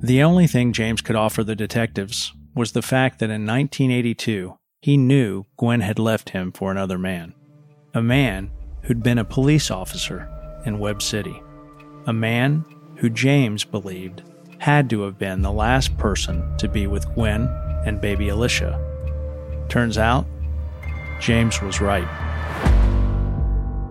The 0.01 0.21
only 0.21 0.45
thing 0.45 0.73
James 0.73 1.01
could 1.01 1.15
offer 1.15 1.43
the 1.43 1.55
detectives 1.55 2.31
was 2.53 2.71
the 2.71 2.83
fact 2.83 3.17
that 3.17 3.31
in 3.31 3.47
1982, 3.47 4.55
he 4.79 4.95
knew 4.95 5.45
Gwen 5.57 5.81
had 5.81 5.97
left 5.97 6.29
him 6.29 6.51
for 6.51 6.69
another 6.69 6.99
man. 6.99 7.33
A 7.95 8.01
man 8.03 8.51
who'd 8.83 9.01
been 9.01 9.17
a 9.17 9.25
police 9.25 9.71
officer 9.71 10.29
in 10.67 10.77
Webb 10.77 11.01
City. 11.01 11.41
A 12.05 12.13
man 12.13 12.63
who 12.97 13.09
James 13.09 13.63
believed 13.63 14.21
had 14.59 14.87
to 14.91 15.01
have 15.01 15.17
been 15.17 15.41
the 15.41 15.51
last 15.51 15.97
person 15.97 16.55
to 16.57 16.67
be 16.67 16.85
with 16.85 17.11
Gwen 17.15 17.47
and 17.83 17.99
baby 17.99 18.27
Alisha. 18.27 18.79
Turns 19.67 19.97
out, 19.97 20.27
James 21.19 21.59
was 21.59 21.81
right. 21.81 22.07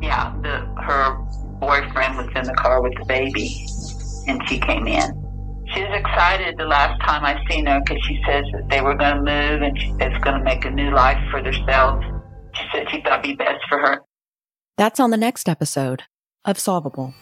Yeah, 0.00 0.32
the, 0.40 0.58
her 0.82 1.16
boyfriend 1.58 2.16
was 2.16 2.28
in 2.36 2.44
the 2.44 2.54
car 2.56 2.80
with 2.80 2.94
the 2.96 3.04
baby, 3.06 3.66
and 4.28 4.40
she 4.48 4.60
came 4.60 4.86
in. 4.86 5.25
She 5.76 5.82
was 5.82 5.92
excited 5.92 6.56
the 6.56 6.64
last 6.64 6.98
time 7.02 7.22
I 7.22 7.36
seen 7.50 7.66
her 7.66 7.80
because 7.80 8.02
she 8.06 8.18
says 8.26 8.46
that 8.54 8.66
they 8.70 8.80
were 8.80 8.94
going 8.94 9.16
to 9.16 9.20
move 9.20 9.60
and 9.60 9.78
she, 9.78 9.90
going 9.98 10.38
to 10.38 10.42
make 10.42 10.64
a 10.64 10.70
new 10.70 10.90
life 10.90 11.18
for 11.30 11.42
themselves. 11.42 12.02
She 12.54 12.64
said 12.72 12.90
she 12.90 13.02
thought 13.02 13.22
it'd 13.22 13.36
be 13.38 13.44
best 13.44 13.62
for 13.68 13.78
her. 13.78 14.00
That's 14.78 14.98
on 14.98 15.10
the 15.10 15.18
next 15.18 15.50
episode 15.50 16.04
of 16.46 16.58
Solvable. 16.58 17.12